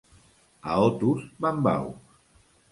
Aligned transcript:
A 0.69 0.79
Otos, 0.79 1.21
bambaus. 1.37 1.95